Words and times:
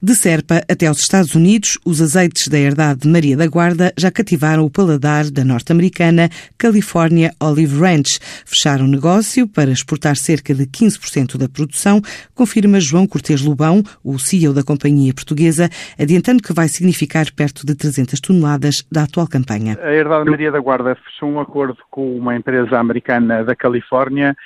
De 0.00 0.14
Serpa 0.14 0.62
até 0.70 0.86
aos 0.86 1.00
Estados 1.00 1.34
Unidos, 1.34 1.76
os 1.84 2.00
azeites 2.00 2.46
da 2.46 2.56
herdade 2.56 3.00
de 3.00 3.08
Maria 3.08 3.36
da 3.36 3.48
Guarda 3.48 3.92
já 3.98 4.12
cativaram 4.12 4.64
o 4.64 4.70
paladar 4.70 5.28
da 5.28 5.44
norte-americana 5.44 6.28
California 6.56 7.32
Olive 7.42 7.80
Ranch. 7.80 8.20
Fecharam 8.46 8.86
negócio 8.86 9.48
para 9.48 9.72
exportar 9.72 10.14
cerca 10.14 10.54
de 10.54 10.66
15% 10.66 11.36
da 11.36 11.48
produção, 11.48 12.00
confirma 12.32 12.78
João 12.78 13.08
Cortes 13.08 13.42
Lobão, 13.42 13.82
o 14.04 14.20
CEO 14.20 14.54
da 14.54 14.62
companhia 14.62 15.12
portuguesa, 15.12 15.68
adiantando 15.98 16.44
que 16.44 16.52
vai 16.52 16.68
significar 16.68 17.26
perto 17.32 17.66
de 17.66 17.74
300 17.74 18.20
toneladas 18.20 18.86
da 18.92 19.02
atual 19.02 19.26
campanha. 19.26 19.76
A 19.82 19.92
herdade 19.92 20.30
Maria 20.30 20.52
da 20.52 20.60
Guarda 20.60 20.94
fechou 20.94 21.28
um 21.28 21.40
acordo 21.40 21.76
com 21.90 22.16
uma 22.16 22.36
empresa 22.36 22.78
americana 22.78 23.42
da 23.42 23.56
Califórnia 23.56 24.36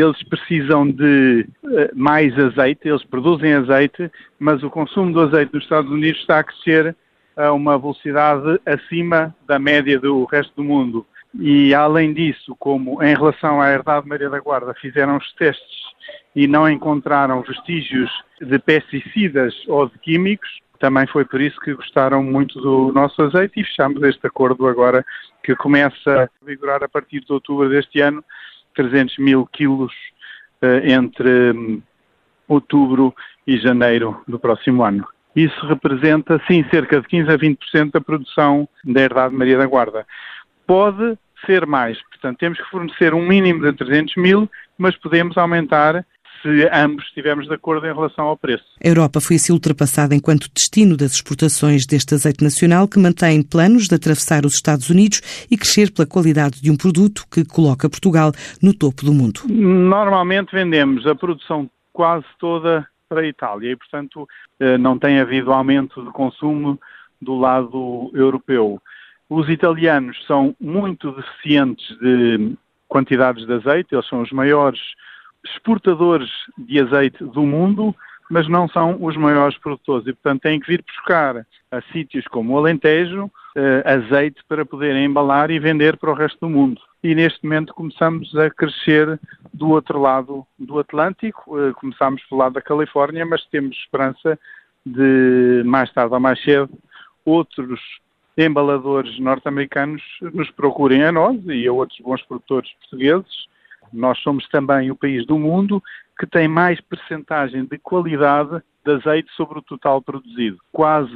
eles 0.00 0.22
precisam 0.24 0.90
de 0.90 1.46
uh, 1.64 1.68
mais 1.94 2.38
azeite, 2.38 2.88
eles 2.88 3.04
produzem 3.04 3.54
azeite, 3.54 4.10
mas 4.38 4.62
o 4.62 4.70
consumo 4.70 5.12
do 5.12 5.20
azeite 5.20 5.54
nos 5.54 5.64
Estados 5.64 5.90
Unidos 5.90 6.20
está 6.20 6.40
a 6.40 6.44
crescer 6.44 6.94
a 7.36 7.52
uma 7.52 7.78
velocidade 7.78 8.60
acima 8.64 9.34
da 9.46 9.58
média 9.58 9.98
do 9.98 10.24
resto 10.24 10.52
do 10.56 10.64
mundo. 10.64 11.06
E 11.38 11.74
além 11.74 12.14
disso, 12.14 12.56
como 12.58 13.02
em 13.02 13.14
relação 13.14 13.60
à 13.60 13.70
herdade 13.70 14.08
Maria 14.08 14.30
da 14.30 14.40
Guarda 14.40 14.74
fizeram 14.74 15.16
os 15.16 15.32
testes 15.34 15.86
e 16.34 16.46
não 16.46 16.68
encontraram 16.68 17.42
vestígios 17.42 18.10
de 18.40 18.58
pesticidas 18.58 19.54
ou 19.66 19.86
de 19.86 19.98
químicos, 19.98 20.48
também 20.78 21.06
foi 21.06 21.24
por 21.24 21.40
isso 21.40 21.58
que 21.60 21.74
gostaram 21.74 22.22
muito 22.22 22.60
do 22.60 22.92
nosso 22.92 23.22
azeite 23.22 23.60
e 23.60 23.64
fechamos 23.64 24.02
este 24.02 24.26
acordo 24.26 24.66
agora 24.66 25.04
que 25.42 25.54
começa 25.56 26.24
a 26.24 26.44
vigorar 26.44 26.82
a 26.82 26.88
partir 26.88 27.20
de 27.20 27.32
outubro 27.32 27.68
deste 27.68 28.00
ano 28.00 28.22
300 28.76 29.18
mil 29.18 29.46
quilos 29.46 29.92
uh, 30.62 30.86
entre 30.86 31.52
um, 31.52 31.82
outubro 32.46 33.14
e 33.46 33.56
janeiro 33.58 34.22
do 34.28 34.38
próximo 34.38 34.84
ano. 34.84 35.06
Isso 35.34 35.66
representa, 35.66 36.40
sim, 36.46 36.64
cerca 36.70 37.00
de 37.00 37.08
15 37.08 37.30
a 37.30 37.38
20% 37.38 37.92
da 37.92 38.00
produção 38.00 38.68
da 38.84 39.00
herdade 39.02 39.34
Maria 39.34 39.58
da 39.58 39.66
Guarda. 39.66 40.06
Pode 40.66 41.18
ser 41.44 41.66
mais, 41.66 42.00
portanto, 42.08 42.38
temos 42.38 42.58
que 42.58 42.70
fornecer 42.70 43.12
um 43.12 43.26
mínimo 43.26 43.60
de 43.60 43.72
300 43.72 44.16
mil, 44.16 44.50
mas 44.78 44.96
podemos 44.96 45.36
aumentar 45.36 46.04
se 46.46 46.68
ambos 46.72 47.04
estivermos 47.06 47.48
de 47.48 47.54
acordo 47.54 47.86
em 47.86 47.92
relação 47.92 48.26
ao 48.26 48.36
preço. 48.36 48.64
A 48.82 48.88
Europa 48.88 49.20
foi 49.20 49.36
assim 49.36 49.52
ultrapassada 49.52 50.14
enquanto 50.14 50.48
destino 50.54 50.96
das 50.96 51.12
exportações 51.12 51.84
deste 51.86 52.14
azeite 52.14 52.44
nacional, 52.44 52.86
que 52.86 53.00
mantém 53.00 53.42
planos 53.42 53.88
de 53.88 53.94
atravessar 53.96 54.46
os 54.46 54.54
Estados 54.54 54.88
Unidos 54.88 55.20
e 55.50 55.56
crescer 55.56 55.92
pela 55.92 56.06
qualidade 56.06 56.62
de 56.62 56.70
um 56.70 56.76
produto 56.76 57.24
que 57.30 57.44
coloca 57.44 57.90
Portugal 57.90 58.30
no 58.62 58.72
topo 58.72 59.04
do 59.04 59.12
mundo. 59.12 59.40
Normalmente 59.48 60.52
vendemos 60.52 61.06
a 61.06 61.14
produção 61.14 61.68
quase 61.92 62.26
toda 62.38 62.86
para 63.08 63.22
a 63.22 63.26
Itália 63.26 63.72
e, 63.72 63.76
portanto, 63.76 64.28
eh, 64.60 64.78
não 64.78 64.98
tem 64.98 65.18
havido 65.18 65.52
aumento 65.52 66.04
de 66.04 66.10
consumo 66.10 66.78
do 67.20 67.36
lado 67.36 68.10
europeu. 68.14 68.80
Os 69.28 69.48
italianos 69.48 70.16
são 70.26 70.54
muito 70.60 71.10
deficientes 71.12 71.96
de 71.98 72.56
quantidades 72.88 73.46
de 73.46 73.52
azeite, 73.52 73.94
eles 73.94 74.06
são 74.08 74.22
os 74.22 74.30
maiores 74.30 74.80
exportadores 75.50 76.30
de 76.56 76.80
azeite 76.80 77.22
do 77.24 77.42
mundo, 77.42 77.94
mas 78.30 78.48
não 78.48 78.68
são 78.68 78.98
os 79.00 79.16
maiores 79.16 79.56
produtores. 79.58 80.06
E, 80.06 80.12
portanto, 80.12 80.42
têm 80.42 80.60
que 80.60 80.66
vir 80.66 80.84
buscar 80.86 81.46
a 81.70 81.80
sítios 81.92 82.26
como 82.28 82.54
o 82.54 82.58
Alentejo 82.58 83.30
eh, 83.56 83.82
azeite 83.84 84.42
para 84.48 84.66
poderem 84.66 85.04
embalar 85.04 85.50
e 85.50 85.58
vender 85.58 85.96
para 85.96 86.10
o 86.10 86.14
resto 86.14 86.40
do 86.40 86.50
mundo. 86.50 86.80
E 87.02 87.14
neste 87.14 87.42
momento 87.44 87.72
começamos 87.72 88.34
a 88.36 88.50
crescer 88.50 89.18
do 89.52 89.70
outro 89.70 90.00
lado 90.00 90.46
do 90.58 90.78
Atlântico, 90.78 91.58
eh, 91.58 91.72
começamos 91.74 92.22
pelo 92.24 92.40
lado 92.40 92.54
da 92.54 92.62
Califórnia, 92.62 93.24
mas 93.24 93.44
temos 93.46 93.76
esperança 93.76 94.38
de, 94.84 95.62
mais 95.64 95.92
tarde 95.92 96.14
ou 96.14 96.20
mais 96.20 96.42
cedo, 96.42 96.70
outros 97.24 97.80
embaladores 98.36 99.18
norte-americanos 99.18 100.02
nos 100.20 100.50
procurem 100.50 101.02
a 101.04 101.10
nós 101.10 101.40
e 101.46 101.66
a 101.66 101.72
outros 101.72 101.98
bons 102.00 102.22
produtores 102.22 102.70
portugueses 102.80 103.46
nós 103.92 104.18
somos 104.20 104.46
também 104.48 104.90
o 104.90 104.96
país 104.96 105.26
do 105.26 105.38
mundo 105.38 105.82
que 106.18 106.26
tem 106.26 106.48
mais 106.48 106.80
percentagem 106.80 107.64
de 107.66 107.78
qualidade 107.78 108.62
de 108.84 108.92
azeite 108.92 109.28
sobre 109.36 109.58
o 109.58 109.62
total 109.62 110.00
produzido. 110.00 110.58
Quase 110.72 111.10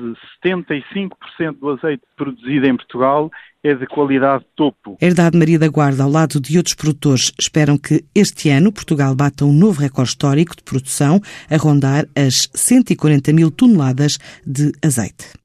75% 0.44 1.12
do 1.58 1.70
azeite 1.70 2.02
produzido 2.16 2.66
em 2.66 2.76
Portugal 2.76 3.30
é 3.62 3.74
de 3.74 3.86
qualidade 3.86 4.44
topo. 4.56 4.96
Herdade 5.00 5.38
Maria 5.38 5.58
da 5.58 5.68
Guarda, 5.68 6.02
ao 6.02 6.10
lado 6.10 6.40
de 6.40 6.56
outros 6.56 6.74
produtores, 6.74 7.32
esperam 7.38 7.78
que 7.78 8.04
este 8.14 8.50
ano 8.50 8.72
Portugal 8.72 9.14
bata 9.14 9.44
um 9.44 9.52
novo 9.52 9.80
recorde 9.80 10.10
histórico 10.10 10.56
de 10.56 10.62
produção, 10.62 11.20
a 11.48 11.56
rondar 11.56 12.06
as 12.16 12.50
140 12.54 13.32
mil 13.32 13.50
toneladas 13.50 14.18
de 14.44 14.72
azeite. 14.84 15.40